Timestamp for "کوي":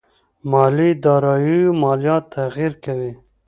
2.83-3.11